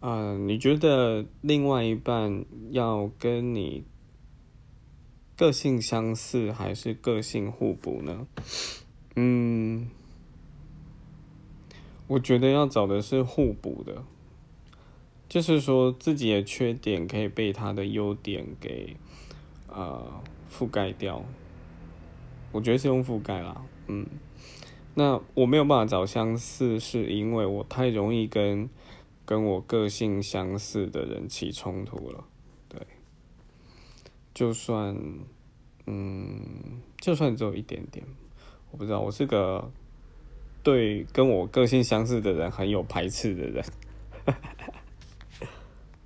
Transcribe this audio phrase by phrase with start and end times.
[0.00, 3.84] 啊，你觉得另外一半要跟你
[5.36, 8.26] 个性相似，还是个性互补呢？
[9.16, 9.90] 嗯，
[12.06, 14.02] 我觉得要找的是互补的，
[15.28, 18.96] 就是说自己的缺点可以被他的优点给
[19.68, 21.22] 呃覆盖掉。
[22.52, 24.06] 我觉得是用覆盖啦，嗯。
[24.94, 28.68] 那我没有办法找相似，是因为我太容易跟
[29.30, 32.24] 跟我个性相似的人起冲突了。
[32.68, 32.84] 对，
[34.34, 34.92] 就算
[35.86, 38.04] 嗯，就算只有一点点，
[38.72, 39.70] 我不知道，我是个
[40.64, 43.64] 对跟我个性相似的人很有排斥的人。